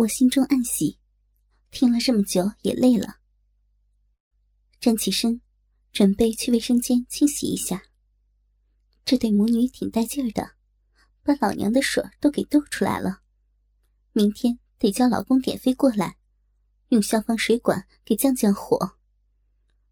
[0.00, 0.98] 我心中暗喜，
[1.70, 3.18] 听了这么久也累了，
[4.80, 5.42] 站起身，
[5.92, 7.82] 准备去卫生间清洗一下。
[9.04, 10.52] 这对母女挺带劲儿的，
[11.22, 13.20] 把老娘的水都给逗出来了。
[14.12, 16.16] 明天得叫老公点飞过来，
[16.88, 18.96] 用消防水管给降降火。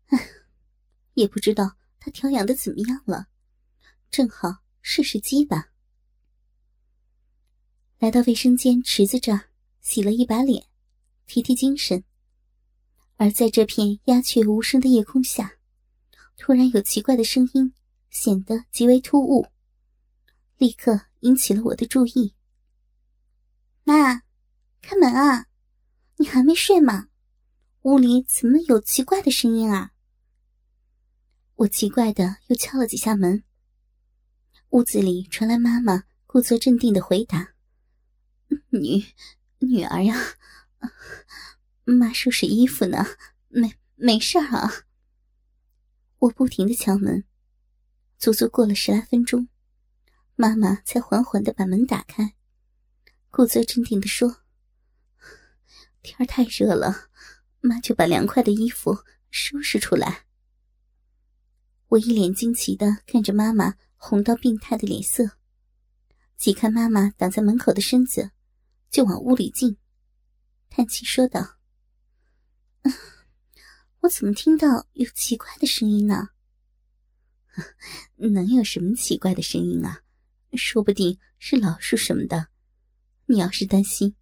[0.07, 0.31] 唉，
[1.15, 3.29] 也不知道他调养的怎么样了，
[4.11, 5.71] 正好试试机吧。
[7.99, 9.48] 来到卫生间池子这儿。
[9.89, 10.67] 洗了一把脸，
[11.25, 12.05] 提提精神。
[13.17, 15.55] 而在这片鸦雀无声的夜空下，
[16.37, 17.73] 突然有奇怪的声音，
[18.11, 19.47] 显得极为突兀，
[20.59, 22.35] 立刻引起了我的注意。
[23.83, 24.17] 妈，
[24.83, 25.47] 开门啊！
[26.17, 27.09] 你还没睡吗？
[27.85, 29.93] 屋里怎么有奇怪的声音啊？
[31.55, 33.43] 我奇怪的又敲了几下门。
[34.69, 37.55] 屋子里传来妈妈故作镇定的回答
[38.69, 39.03] ：“女。”
[39.61, 40.15] 女儿呀，
[41.85, 43.05] 妈收拾衣服呢，
[43.49, 44.85] 没没事儿啊。
[46.21, 47.25] 我不停的敲门，
[48.19, 49.49] 足足过了十来分钟，
[50.37, 52.35] 妈妈才缓缓的把门打开，
[53.31, 54.43] 故作镇定的说
[56.03, 57.09] ：“天儿太热了，
[57.61, 60.25] 妈就把凉快的衣服收拾出来。”
[61.89, 65.33] 我一脸惊奇的看着妈妈红到病态的脸色，
[66.37, 68.31] 挤开妈妈挡在门口的身子。
[68.91, 69.77] 就往屋里进，
[70.71, 71.57] 叹气说道
[74.01, 76.31] ：“我怎么听到有奇怪的声音呢？
[78.17, 80.03] 能有什么奇怪的声音啊？
[80.53, 82.49] 说不定是老鼠什么的。
[83.27, 84.17] 你要是担心，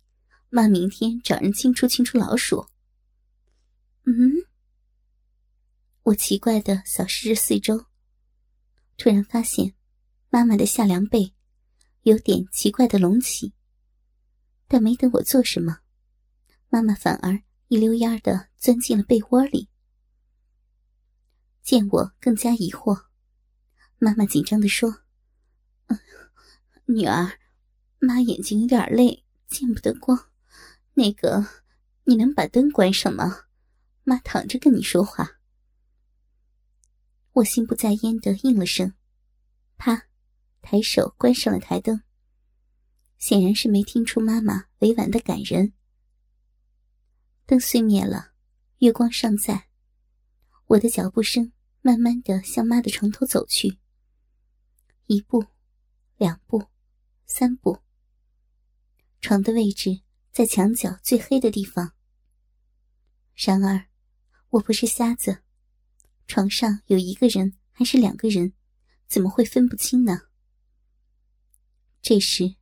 [0.48, 2.67] 妈明天找人清除清除老鼠。”
[4.05, 4.14] 嗯，
[6.03, 7.87] 我奇怪的扫视着四周，
[8.97, 9.75] 突然发现
[10.31, 11.34] 妈妈的下凉背
[12.03, 13.53] 有点奇怪的隆起。
[14.69, 15.78] 但没等我做什么，
[16.69, 19.69] 妈妈反而一溜烟的钻进了被窝里。
[21.62, 23.06] 见我更加疑惑，
[23.99, 25.03] 妈妈紧张的说
[26.87, 27.38] ：“女儿，
[27.99, 30.31] 妈眼睛有点累，见不得光。
[30.94, 31.47] 那个，
[32.05, 33.47] 你能把灯关上吗？
[34.05, 35.41] 妈躺着跟你说话。”
[37.34, 38.94] 我心不在焉的应了声，
[39.76, 40.06] 啪，
[40.62, 42.03] 抬手关上了台灯。
[43.19, 45.72] 显然是没听出妈妈委婉的感人。
[47.47, 48.32] 灯虽灭了，
[48.78, 49.69] 月光尚在。
[50.66, 53.78] 我的脚步声慢慢的向妈的床头走去。
[55.06, 55.47] 一步，
[56.16, 56.65] 两步，
[57.25, 57.78] 三步。
[59.21, 61.93] 床的位置在墙角最黑的地方。
[63.34, 63.87] 然而，
[64.50, 65.43] 我不是瞎子，
[66.26, 68.53] 床上有一个人还是两个人，
[69.06, 70.22] 怎么会分不清呢？
[72.03, 72.56] 这时。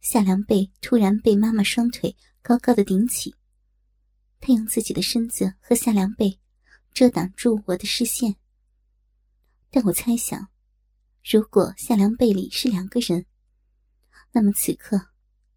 [0.00, 3.34] 夏凉被突然被妈妈双腿高高的顶起，
[4.40, 6.38] 她用自己的身子和夏凉被
[6.94, 8.36] 遮挡住我的视线。
[9.70, 10.48] 但我猜想，
[11.24, 13.26] 如果夏凉被里是两个人，
[14.32, 15.08] 那么此刻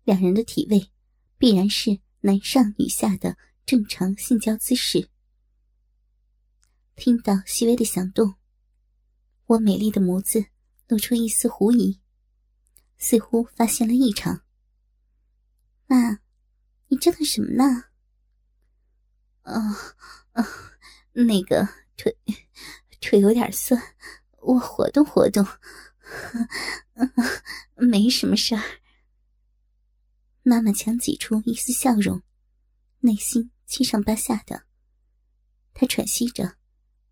[0.03, 0.89] 两人的体位
[1.37, 5.09] 必然是男上女下的正常性交姿势。
[6.95, 8.33] 听到细微的响动，
[9.45, 10.43] 我美丽的眸子
[10.87, 11.99] 露出一丝狐疑。
[12.99, 14.43] 似乎发现了异常。
[15.87, 16.19] 妈，
[16.89, 17.85] 你折腾什么呢？
[19.41, 19.55] 啊
[20.33, 20.45] 啊，
[21.13, 21.67] 那个
[21.97, 22.15] 腿
[23.01, 23.81] 腿有点酸，
[24.41, 25.43] 我活动活动。
[27.75, 28.61] 没什么事儿。
[30.43, 32.21] 妈妈强挤出一丝笑容，
[32.99, 34.65] 内心七上八下的。
[35.73, 36.57] 她喘息着，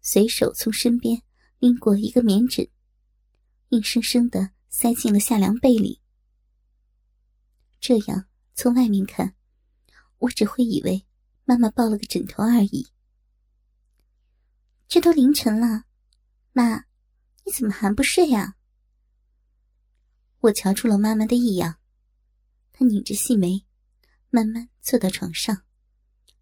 [0.01, 1.23] 随手从身边
[1.59, 2.67] 拎过一个棉枕，
[3.69, 4.51] 硬生生的。
[4.79, 6.03] 塞进了夏凉被里。
[7.79, 9.33] 这样从外面看，
[10.19, 11.07] 我只会以为
[11.45, 12.87] 妈妈抱了个枕头而已。
[14.87, 15.85] 这都凌晨了，
[16.51, 16.85] 妈，
[17.43, 18.55] 你怎么还不睡呀？
[20.41, 21.79] 我瞧出了妈妈的异样，
[22.71, 23.65] 她拧着细眉，
[24.29, 25.63] 慢慢坐到床上，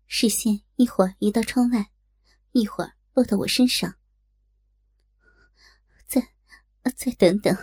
[0.07, 1.89] 视线一会儿移到窗外，
[2.51, 3.95] 一会儿落到我身上。
[6.05, 6.33] 再，
[6.97, 7.57] 再等等。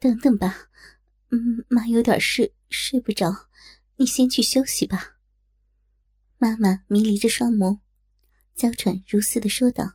[0.00, 0.68] 等等吧，
[1.30, 3.48] 嗯，妈有点事，睡不着，
[3.96, 5.16] 你先去休息吧。
[6.38, 7.80] 妈妈迷离着双眸，
[8.54, 9.94] 娇喘如丝的说道：“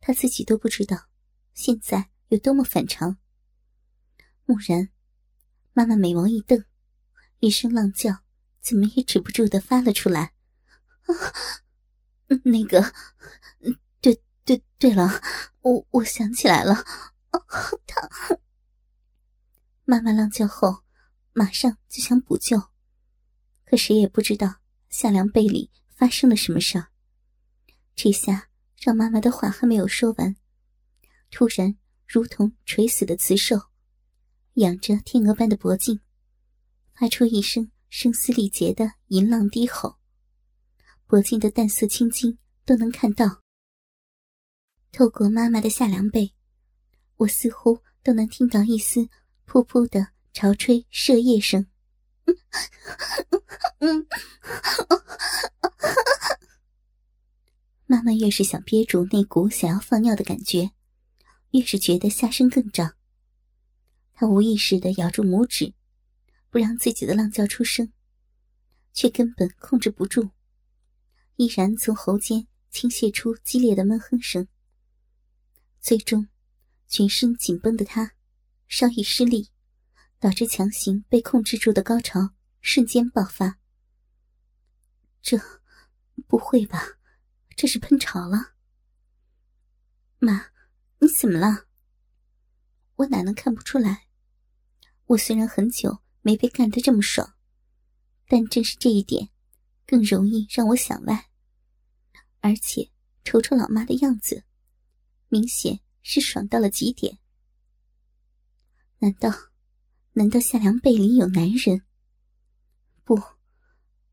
[0.00, 1.08] 她自己都不知道，
[1.54, 3.18] 现在有多么反常。”
[4.46, 4.90] 蓦然，
[5.72, 6.64] 妈妈美眸一瞪，
[7.38, 8.22] 一声浪叫，
[8.60, 10.32] 怎么也止不住的发了出来
[11.06, 11.14] ：“啊，
[12.44, 12.92] 那个，
[14.00, 15.20] 对对对了，
[15.62, 18.38] 我我想起来了，啊，好疼。”
[19.84, 20.84] 妈妈浪叫后，
[21.32, 22.70] 马上就想补救，
[23.64, 24.56] 可谁也不知道
[24.88, 26.88] 夏凉被里发生了什么事儿。
[27.94, 28.48] 这下
[28.80, 30.36] 让妈妈的话还没有说完，
[31.30, 31.76] 突然
[32.06, 33.60] 如同垂死的雌兽，
[34.54, 36.00] 仰着天鹅般的脖颈，
[36.94, 39.98] 发出一声声嘶力竭的淫浪低吼，
[41.06, 43.42] 脖颈的淡色青筋都能看到。
[44.92, 46.34] 透过妈妈的夏凉被，
[47.16, 49.08] 我似乎都能听到一丝
[49.46, 51.66] 噗噗的潮吹射液声。
[57.86, 60.70] 妈妈越是想憋住那股想要放尿的感觉，
[61.50, 62.94] 越是觉得下身更胀。
[64.14, 65.74] 她无意识的咬住拇指，
[66.48, 67.92] 不让自己的浪叫出声，
[68.94, 70.30] 却根本控制不住，
[71.36, 74.48] 依然从喉间倾泻出激烈的闷哼声。
[75.80, 76.28] 最终，
[76.88, 78.14] 全身紧绷的她
[78.72, 79.50] 稍一失利。
[80.22, 82.30] 导致强行被控制住的高潮
[82.60, 83.58] 瞬间爆发。
[85.20, 85.36] 这，
[86.28, 86.80] 不会吧？
[87.56, 88.52] 这是喷潮了？
[90.20, 90.52] 妈，
[91.00, 91.66] 你怎么了？
[92.94, 94.06] 我哪能看不出来？
[95.06, 97.34] 我虽然很久没被干得这么爽，
[98.28, 99.30] 但正是这一点，
[99.84, 101.30] 更容易让我想歪。
[102.38, 102.92] 而且，
[103.24, 104.44] 瞅瞅老妈的样子，
[105.28, 107.18] 明显是爽到了极点。
[109.02, 109.32] 难道？
[110.12, 111.82] 难道夏凉被里有男人？
[113.02, 113.20] 不，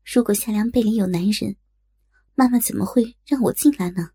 [0.04, 1.54] 如果夏凉被里有男人，
[2.34, 4.10] 妈妈怎么会让我进来呢？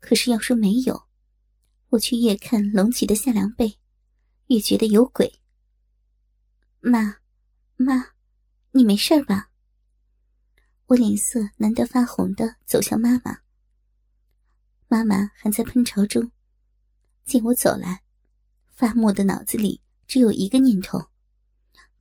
[0.00, 1.04] 可是要说没有，
[1.90, 3.78] 我却越看隆起的夏凉被，
[4.48, 5.40] 越觉得有鬼。
[6.80, 7.18] 妈，
[7.76, 8.08] 妈，
[8.72, 9.52] 你没事吧？
[10.86, 13.38] 我脸色难得发红的走向妈妈。
[14.88, 16.32] 妈妈还在喷潮中，
[17.24, 18.03] 见我走来，
[18.74, 19.80] 发木的脑子里。
[20.06, 21.08] 只有一个念头，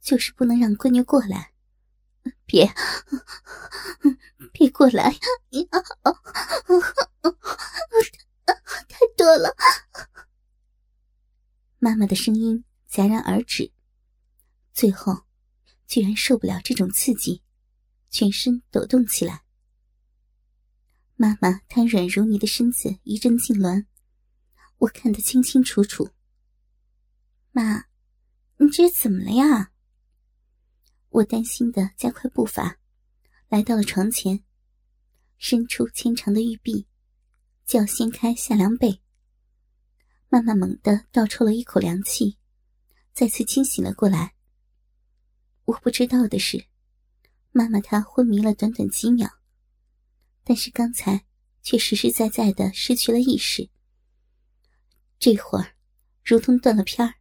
[0.02, 1.54] 就是不能让闺女过来。
[2.46, 2.70] 别，
[4.52, 5.10] 别过来！
[8.90, 9.56] 太多了。
[11.80, 13.72] 妈妈的声音戛然而止，
[14.74, 15.24] 最后
[15.88, 17.42] 居然受不了这种刺激，
[18.10, 19.44] 全身抖动起来。
[21.16, 23.86] 妈妈瘫软如泥的身子一阵痉挛，
[24.80, 26.10] 我看得清清楚楚。
[27.54, 27.86] 妈。
[28.58, 29.72] 你这是怎么了呀？
[31.10, 32.80] 我担心的加快步伐，
[33.48, 34.44] 来到了床前，
[35.38, 36.88] 伸出纤长的玉臂，
[37.66, 39.02] 就要掀开夏凉被。
[40.30, 42.38] 妈妈猛地倒抽了一口凉气，
[43.14, 44.34] 再次清醒了过来。
[45.66, 46.66] 我不知道的是，
[47.52, 49.30] 妈妈她昏迷了短短几秒，
[50.44, 51.26] 但是刚才
[51.62, 53.70] 却实实在在的失去了意识。
[55.20, 55.76] 这会儿，
[56.24, 57.16] 如同断了片儿，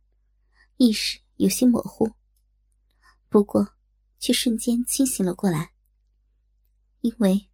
[0.82, 1.20] 意识。
[1.36, 2.12] 有些模糊，
[3.28, 3.74] 不过
[4.18, 5.72] 却瞬间清醒了过来。
[7.00, 7.48] 因为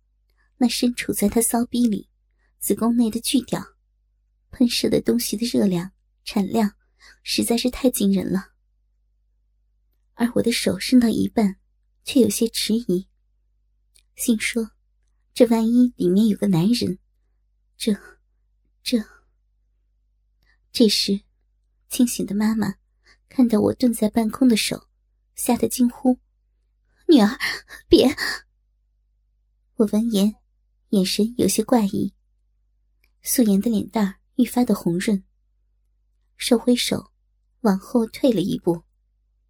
[0.57, 2.11] 那身处在他骚逼里、
[2.59, 3.63] 子宫内的巨屌，
[4.51, 5.93] 喷射的东西的热量、
[6.25, 6.75] 产量
[7.23, 8.53] 实在是太惊人了。
[10.15, 11.57] 而我的手伸到一半，
[12.05, 13.09] 却有些迟疑，
[14.17, 14.71] 心说：
[15.33, 16.99] 这万一里面有个男人，
[17.77, 17.95] 这、
[18.83, 19.03] 这……
[20.73, 21.21] 这时，
[21.89, 22.78] 清醒的妈妈。
[23.29, 24.89] 看到我蹲在半空的手，
[25.35, 26.19] 吓得惊呼
[27.09, 27.39] ：“女儿，
[27.89, 28.09] 别！”
[29.77, 30.35] 我闻言，
[30.91, 32.15] 眼神有些怪异，
[33.23, 35.23] 素颜的脸蛋愈发的红润，
[36.37, 37.13] 手挥手，
[37.61, 38.83] 往后退了一步。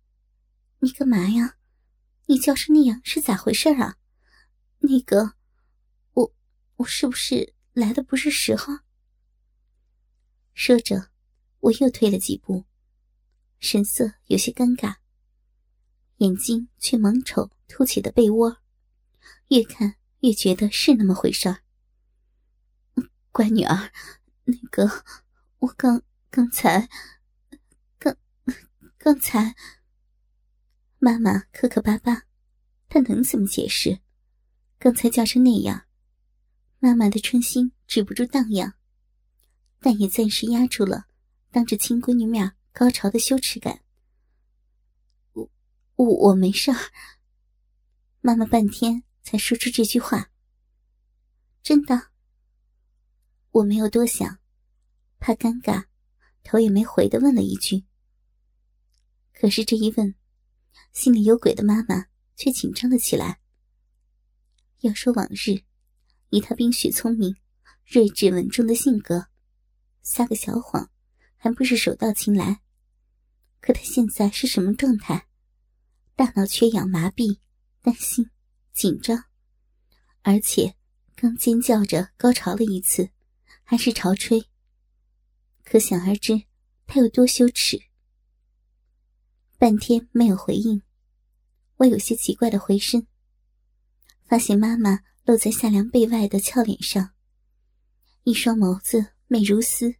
[0.80, 1.56] “你干嘛呀？
[2.26, 3.96] 你叫成那样是咋回事啊？
[4.80, 5.34] 那个，
[6.12, 6.34] 我
[6.76, 8.80] 我是不是来的不是时候？”
[10.52, 11.10] 说着，
[11.60, 12.66] 我又退了几步。
[13.60, 14.96] 神色有些尴尬，
[16.18, 18.58] 眼睛却猛瞅凸起的被窝，
[19.48, 21.58] 越看越觉得是那么回事儿。
[23.32, 23.92] 乖女儿，
[24.44, 25.04] 那个，
[25.58, 26.88] 我刚刚才，
[27.98, 28.16] 刚
[28.96, 29.54] 刚才，
[30.98, 32.24] 妈妈磕磕巴巴，
[32.88, 34.00] 她能怎么解释？
[34.78, 35.84] 刚才叫成那样，
[36.78, 38.74] 妈妈的春心止不住荡漾，
[39.80, 41.06] 但也暂时压住了
[41.50, 42.54] 当着亲闺女面。
[42.72, 43.82] 高潮的羞耻感，
[45.32, 45.50] 我
[45.96, 46.76] 我我没事儿。
[48.20, 50.30] 妈妈半天才说出这句话。
[51.62, 52.10] 真的，
[53.50, 54.38] 我没有多想，
[55.18, 55.86] 怕尴尬，
[56.44, 57.84] 头也没回的问了一句。
[59.34, 60.14] 可是这一问，
[60.92, 62.06] 心里有鬼的妈妈
[62.36, 63.40] 却紧张了起来。
[64.80, 65.64] 要说往日，
[66.30, 67.36] 以她冰雪聪明、
[67.84, 69.26] 睿智稳重的性格，
[70.02, 70.90] 撒个小谎，
[71.38, 72.60] 还不是手到擒来。
[73.60, 75.26] 可他现在是什么状态？
[76.14, 77.38] 大脑缺氧麻痹，
[77.80, 78.28] 担心、
[78.72, 79.24] 紧张，
[80.22, 80.74] 而且
[81.16, 83.10] 刚尖叫着高潮了一次，
[83.64, 84.48] 还是潮吹。
[85.64, 86.42] 可想而知，
[86.86, 87.80] 他有多羞耻。
[89.58, 90.82] 半天没有回应，
[91.76, 93.06] 我有些奇怪的回身，
[94.24, 97.12] 发现妈妈露在夏凉被外的俏脸上，
[98.22, 99.96] 一双眸子美如丝，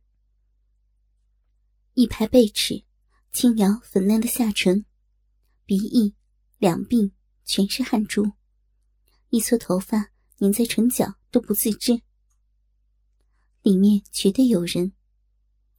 [1.98, 2.84] 一排贝齿
[3.32, 4.84] 轻摇粉嫩的下唇，
[5.64, 6.14] 鼻翼、
[6.56, 7.10] 两鬓
[7.44, 8.34] 全是汗珠，
[9.30, 12.00] 一撮头发粘在唇角都不自知。
[13.62, 14.92] 里面绝对有人，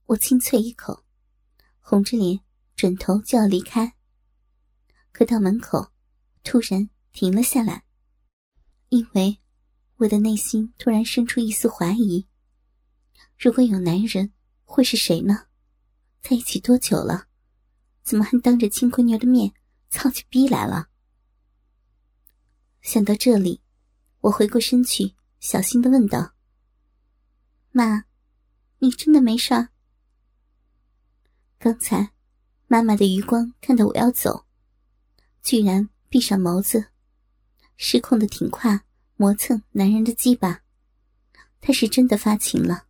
[0.08, 1.06] 我轻啐一口，
[1.80, 2.42] 红着脸。
[2.76, 3.96] 转头就要离开，
[5.14, 5.94] 可到门口，
[6.44, 7.86] 突然停了下来，
[8.90, 9.40] 因为
[9.96, 12.28] 我的内心突然生出一丝怀疑：
[13.38, 14.34] 如果有男人，
[14.66, 15.46] 会是谁呢？
[16.22, 17.28] 在一起多久了？
[18.04, 19.54] 怎么还当着亲闺女的面
[19.90, 20.90] 操起逼来了？
[22.82, 23.62] 想到这里，
[24.22, 26.34] 我回过身去，小心的问道
[27.72, 28.06] ：“妈，
[28.80, 29.70] 你真的没事？
[31.58, 32.12] 刚才……”
[32.72, 34.46] 妈妈的余光看到我要走，
[35.42, 36.92] 居然闭上眸子，
[37.78, 38.86] 失控的挺胯
[39.16, 40.62] 磨蹭男人的鸡巴，
[41.60, 42.86] 他是真的发情了。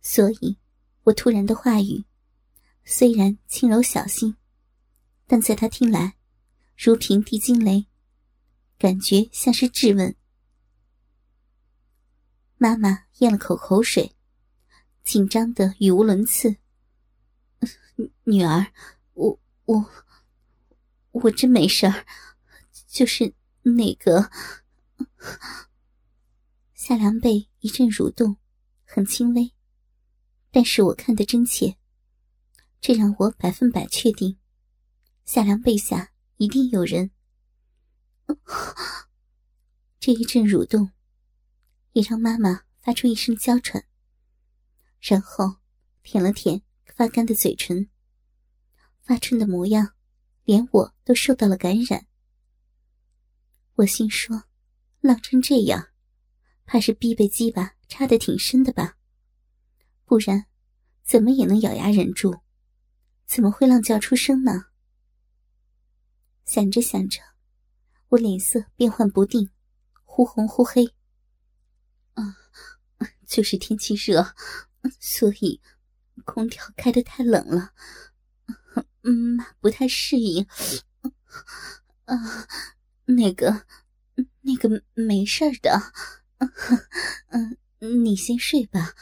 [0.00, 0.56] 所以，
[1.08, 2.04] 我突然的话语，
[2.84, 4.36] 虽然轻柔小心，
[5.26, 6.16] 但在他听来，
[6.76, 7.86] 如平地惊雷，
[8.78, 10.14] 感觉像是质问。
[12.58, 14.16] 妈妈咽了口口水，
[15.02, 16.56] 紧张的语无伦次。
[18.24, 18.66] 女儿，
[19.14, 19.90] 我我
[21.12, 22.04] 我真没事儿，
[22.86, 24.30] 就是那个
[26.74, 28.36] 夏凉被一阵蠕动，
[28.84, 29.54] 很轻微，
[30.50, 31.76] 但是我看得真切，
[32.80, 34.38] 这让我百分百确定，
[35.24, 37.10] 夏凉背下一定有人。
[40.00, 40.90] 这一阵蠕动，
[41.92, 43.84] 也让妈妈发出一声娇喘，
[45.00, 45.56] 然后
[46.02, 46.62] 舔了舔。
[46.96, 47.88] 发干的嘴唇，
[49.02, 49.94] 发春的模样，
[50.42, 52.08] 连我都受到了感染。
[53.74, 54.42] 我心说，
[54.98, 55.90] 浪成这样，
[56.64, 58.97] 怕是必被鸡巴插得挺深的吧？
[60.08, 60.46] 不然，
[61.04, 62.40] 怎么也能咬牙忍住？
[63.26, 64.64] 怎么会浪叫出声呢？
[66.46, 67.20] 想着想着，
[68.08, 69.50] 我脸色变幻不定，
[70.04, 70.94] 忽红忽黑。
[72.14, 72.36] 啊，
[73.26, 74.34] 就是天气热，
[74.98, 75.60] 所以。
[76.24, 77.72] 空调开的太冷了，
[79.02, 80.44] 嗯，不太适应。
[82.06, 82.46] 啊，
[83.04, 83.64] 那个，
[84.40, 85.80] 那个没事的。
[87.28, 87.56] 嗯，
[88.04, 88.94] 你先睡吧，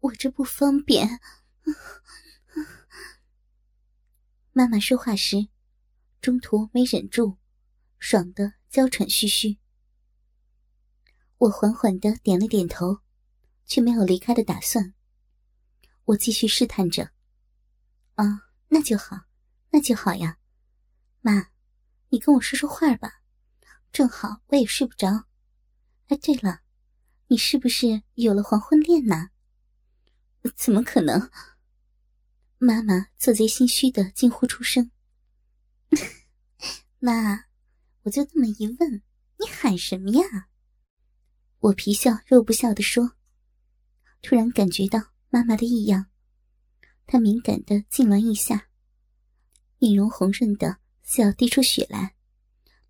[0.00, 1.20] 我这不方便。
[4.52, 5.48] 妈妈说话时，
[6.20, 7.36] 中途没忍住，
[7.98, 9.58] 爽的娇喘吁吁。
[11.38, 13.00] 我缓缓的点了点头，
[13.66, 14.94] 却没有离开的打算。
[16.04, 17.12] 我继续试探着，
[18.14, 19.26] 啊，那就好，
[19.70, 20.38] 那就好呀，
[21.20, 21.50] 妈，
[22.08, 23.22] 你跟我说说话吧，
[23.92, 25.26] 正好我也睡不着。
[26.08, 26.62] 哎，对了，
[27.28, 29.30] 你是不是有了黄昏恋呢？
[30.56, 31.30] 怎么可能？
[32.58, 34.90] 妈妈做贼心虚的惊呼出声。
[36.98, 37.44] 妈，
[38.02, 39.02] 我就这么一问，
[39.38, 40.48] 你喊什么呀？
[41.58, 43.12] 我皮笑肉不笑的说，
[44.22, 45.10] 突然感觉到。
[45.32, 46.06] 妈妈的异样，
[47.06, 48.66] 她敏感的痉挛一下，
[49.78, 52.16] 面容红润的似要滴出血来，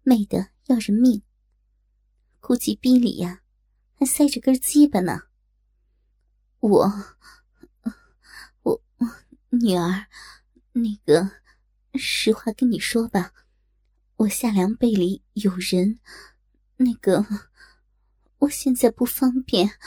[0.02, 1.22] 美的要人命。
[2.40, 3.42] 估计逼里呀，
[3.92, 5.24] 还塞着根鸡巴呢。
[6.60, 7.16] 我，
[9.50, 10.06] 女儿，
[10.72, 11.30] 那个，
[11.94, 13.32] 实话跟你说吧，
[14.16, 15.98] 我夏凉被里有人，
[16.76, 17.24] 那个，
[18.38, 19.78] 我现在不方便，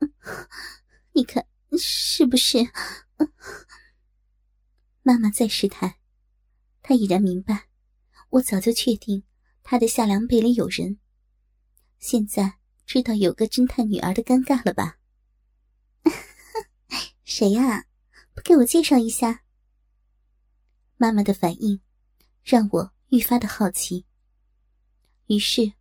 [1.12, 1.46] 你看。
[1.78, 2.66] 是不是？
[5.02, 5.96] 妈妈在试探，
[6.80, 7.68] 她已然明白，
[8.30, 9.22] 我早就确定
[9.62, 10.98] 她的夏凉被里有人。
[11.98, 12.54] 现在
[12.86, 14.96] 知道有个侦探女儿的尴尬了吧？
[17.22, 17.84] 谁呀？
[18.44, 19.42] 给我介绍一下？
[20.96, 21.80] 妈妈的反应
[22.42, 24.04] 让我愈发的好奇，
[25.26, 25.72] 于是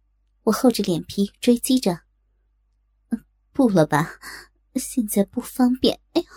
[0.44, 2.02] 我厚着脸皮追击着。
[3.52, 4.20] 不了吧。
[4.76, 6.28] 现在不方便，哎呦，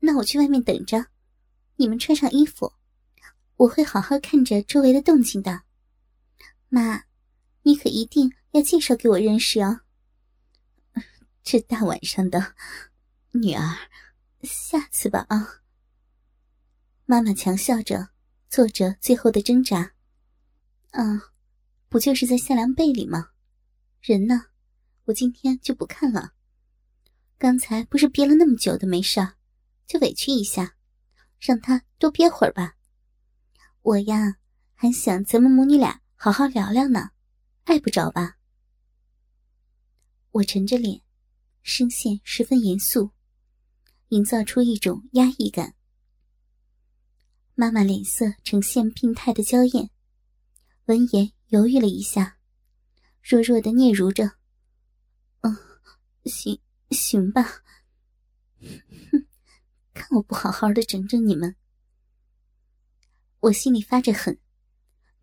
[0.00, 1.06] 那我去外面等着，
[1.76, 2.74] 你们穿上衣服，
[3.56, 5.62] 我会好好看着周围的动静的。
[6.68, 7.04] 妈，
[7.62, 9.80] 你可一定要介绍给我认识哦。
[11.42, 12.54] 这大晚上的，
[13.30, 13.74] 女儿，
[14.42, 15.62] 下次吧啊。
[17.04, 18.10] 妈妈强笑着，
[18.48, 19.92] 做着最后的挣扎。
[20.90, 21.32] 啊，
[21.88, 23.30] 不就是在夏凉被里吗？
[24.00, 24.46] 人呢？
[25.04, 26.32] 我今天就不看了。
[27.38, 29.34] 刚才不是憋了那么久的没事儿，
[29.86, 30.76] 就委屈一下，
[31.38, 32.76] 让他多憋会儿吧。
[33.82, 34.38] 我呀，
[34.74, 37.10] 还想咱们母女俩好好聊聊呢，
[37.64, 38.38] 碍不着吧？
[40.32, 41.02] 我沉着脸，
[41.62, 43.10] 声线十分严肃，
[44.08, 45.74] 营造出一种压抑感。
[47.54, 49.90] 妈妈脸色呈现病态的娇艳，
[50.86, 52.38] 闻言犹豫了一下，
[53.22, 54.32] 弱弱的嗫嚅着
[55.40, 55.56] ：“嗯，
[56.24, 56.60] 行
[56.90, 57.62] 行吧。
[59.10, 59.26] 哼，
[59.94, 61.56] 看我不好好的整整你们。”
[63.40, 64.38] 我心里发着狠，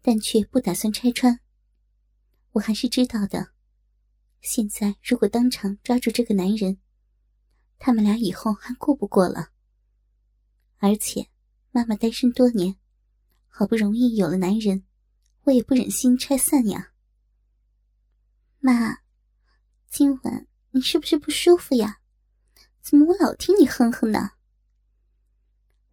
[0.02, 1.40] 但却不打算拆穿。
[2.54, 3.54] 我还是知道的，
[4.42, 6.78] 现在如果当场抓住这个男人，
[7.86, 9.50] 他们俩以后还过不过了？
[10.78, 11.28] 而且。
[11.76, 12.78] 妈妈单身多年，
[13.48, 14.84] 好不容易有了男人，
[15.42, 16.94] 我也不忍心拆散呀。
[18.60, 19.00] 妈，
[19.90, 22.00] 今晚你是不是不舒服呀？
[22.80, 24.34] 怎么我老听你哼哼呢？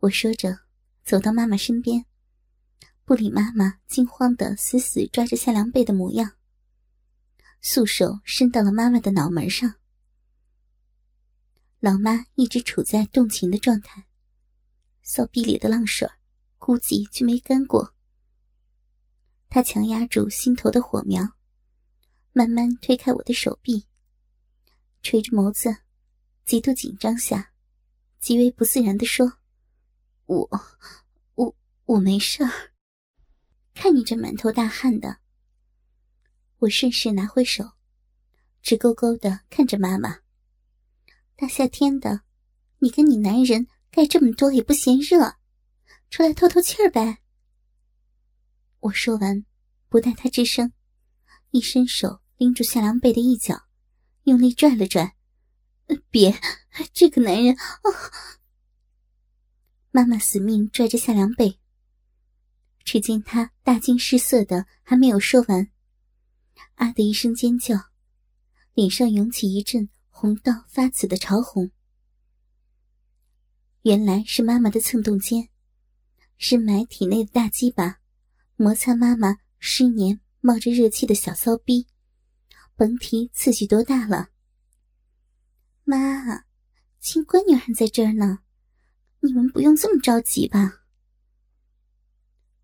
[0.01, 0.61] 我说着，
[1.03, 2.05] 走到妈妈身边，
[3.07, 6.33] 不理妈妈惊慌的死死抓着夏凉被的模样，
[7.63, 9.80] 素手伸到了妈妈的脑门上。
[11.81, 14.05] 老妈一直处在动情的状态。
[15.03, 16.07] 骚逼里的浪水，
[16.59, 17.95] 估计就没干过。
[19.49, 21.27] 他强压住心头的火苗，
[22.33, 23.87] 慢慢推开我的手臂，
[25.03, 25.75] 垂着眸子，
[26.45, 27.53] 极度紧张下，
[28.19, 29.39] 极为不自然的说
[30.27, 30.49] ：“我，
[31.37, 31.57] 我，
[31.87, 32.51] 我没事儿。
[33.73, 35.17] 看你这满头大汗的。”
[36.61, 37.73] 我顺势拿回手，
[38.61, 40.19] 直勾勾的看着妈妈。
[41.41, 42.21] 大夏天的，
[42.81, 43.67] 你跟你男人。
[43.91, 45.37] 盖这么多也不嫌热，
[46.11, 47.23] 出来透透气儿呗。
[48.79, 49.45] 我说完，
[49.89, 50.73] 不待他吱声，
[51.51, 53.63] 一伸手拎住夏凉被的一角，
[54.25, 55.17] 用力拽了拽。
[56.11, 56.39] 别，
[56.93, 57.89] 这个男人啊！
[59.91, 61.59] 妈妈死命拽着夏凉被。
[62.85, 65.69] 只见他大惊失色的还没有说完，
[66.75, 67.77] 啊的一声尖叫，
[68.75, 69.89] 脸上涌起一阵
[70.21, 71.71] 红到发紫的潮红。
[73.85, 75.49] 原来是妈妈的蹭动间，
[76.37, 78.01] 深埋体内的大鸡巴，
[78.57, 81.87] 摩擦妈妈湿黏、冒着热气的小骚逼，
[82.77, 84.29] 甭提刺激多大了。
[85.85, 86.45] 妈，
[87.01, 88.41] 亲闺女还在这儿呢，
[89.21, 90.83] 你们不用这么着急吧？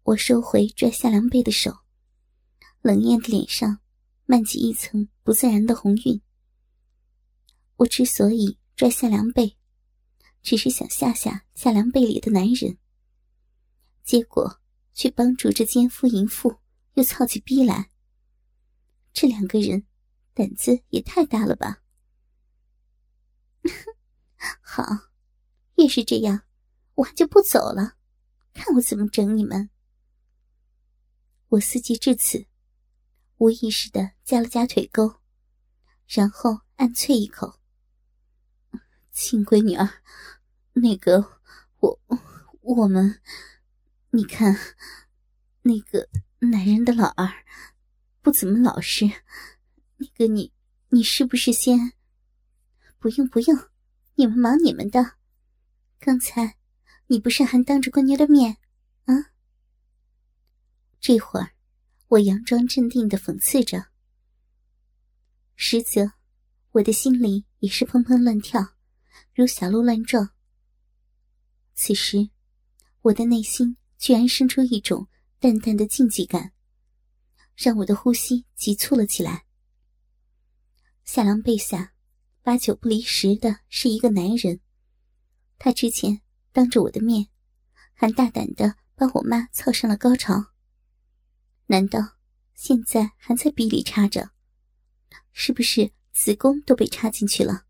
[0.03, 1.75] 我收回拽夏凉被的手，
[2.83, 3.81] 冷艳的脸上
[4.27, 6.21] 漫起一层不自然的红晕。
[7.77, 9.57] 我之所以拽夏凉被。
[10.43, 12.79] 只是想吓吓夏凉被里的男人，
[14.05, 14.61] 结果
[14.95, 16.59] 却帮助这奸夫淫妇
[16.95, 17.91] 又操起逼来。
[19.13, 19.85] 这两个人
[20.35, 21.83] 胆子也太大了吧！
[24.63, 24.85] 好，
[25.79, 26.43] 越是这样，
[26.95, 27.97] 我还就不走了，
[28.55, 29.69] 看我怎么整你们！
[31.49, 32.47] 我思及至此，
[33.39, 35.17] 无意识的夹了夹腿沟，
[36.07, 37.59] 然后暗啐一口
[39.17, 40.03] ：“亲闺女儿。”
[40.75, 41.41] 那个，
[41.81, 41.99] 我
[42.61, 43.19] 我们，
[44.11, 44.55] 你看，
[45.63, 46.07] 那个
[46.41, 47.27] 男人的老二
[48.21, 49.11] 不怎么老实。
[49.97, 50.53] 那个你，
[50.91, 51.95] 你是不是先？
[52.99, 53.59] 不用不用，
[54.17, 55.13] 你们忙你们的。
[55.99, 56.59] 刚才
[57.07, 58.59] 你不是还当着闺女的面
[59.07, 59.33] 啊？
[61.01, 61.53] 这会儿
[62.09, 63.87] 我佯装镇定的讽刺着，
[65.55, 66.13] 实则
[66.73, 68.76] 我的心里也是砰砰乱跳，
[69.35, 70.31] 如小鹿乱撞。
[71.75, 72.31] 此时，
[73.03, 76.53] 我的内心居然生出一种淡淡的禁忌感，
[77.55, 79.45] 让我的呼吸急促了起来。
[81.05, 81.93] 夏凉被下，
[82.43, 84.61] 八九不离十的是一个男人。
[85.59, 87.29] 他之前当着我的面，
[87.93, 90.53] 还大胆的把我妈操上了高潮。
[91.67, 92.17] 难道
[92.55, 94.31] 现在还在逼里插着？
[95.33, 97.66] 是不是子宫都被插进去了？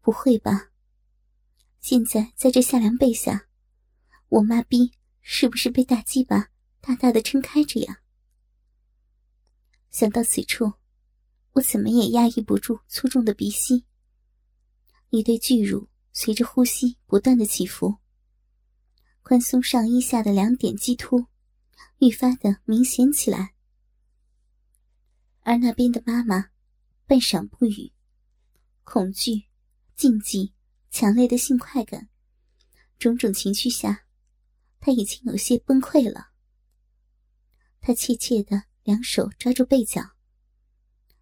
[0.00, 0.70] 不会吧？
[1.80, 3.46] 现在在这夏凉被下，
[4.28, 8.00] 我妈逼是不是被大鸡巴大大的撑开着呀？
[9.90, 10.72] 想到此处，
[11.52, 13.84] 我怎么也压抑不住粗重的鼻息。
[15.08, 17.96] 一对巨乳随着呼吸不断的起伏，
[19.22, 21.26] 宽松上衣下的两点鸡突
[21.98, 23.54] 愈发的明显起来。
[25.40, 26.50] 而那边的妈妈
[27.06, 27.92] 半晌不语，
[28.84, 29.49] 恐惧、
[30.00, 30.54] 禁忌。
[30.90, 32.08] 强烈的性快感，
[32.98, 34.06] 种种情绪下，
[34.80, 36.30] 他已经有些崩溃了。
[37.80, 40.02] 他怯怯的两手抓住背角，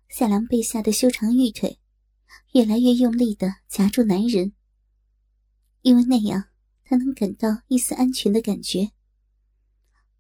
[0.09, 1.81] 夏凉背下的修长玉腿
[2.55, 4.55] 越来越用力的夹住男人，
[5.83, 6.49] 因为那样
[6.83, 8.93] 他能感到一丝安全的感觉。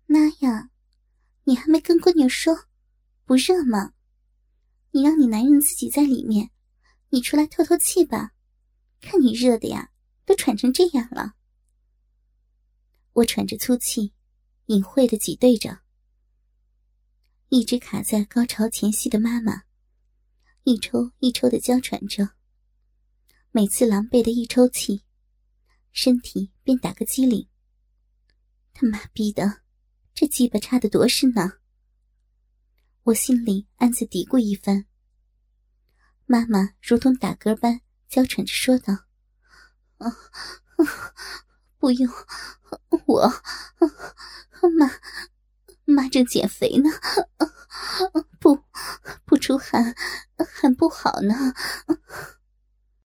[0.04, 0.68] 妈呀，
[1.44, 2.66] 你还没跟闺女说，
[3.24, 3.94] 不热吗？
[4.90, 6.50] 你让你男人自己在里面，
[7.08, 8.34] 你出来透透气吧。
[9.00, 9.90] 看你热的呀，
[10.24, 11.34] 都喘成这样了。
[13.12, 14.12] 我喘着粗气，
[14.66, 15.80] 隐晦的挤兑着。
[17.48, 19.62] 一直卡在高潮前夕的妈妈，
[20.64, 22.30] 一抽一抽的娇喘着。
[23.50, 25.02] 每次狼狈的一抽气，
[25.92, 27.48] 身体便打个激灵。
[28.74, 29.62] 他妈逼的，
[30.14, 31.54] 这鸡巴插的多深呢？
[33.04, 34.87] 我心里暗自嘀咕一番。
[36.26, 39.04] 妈妈如同打嗝般娇喘着说道
[39.98, 40.16] ：“啊，
[41.78, 42.12] 不用，
[43.06, 43.32] 我，
[44.78, 44.90] 妈。”
[45.90, 46.90] 妈正减肥呢，
[48.38, 48.62] 不
[49.24, 49.94] 不出汗，
[50.60, 51.34] 汗不好呢。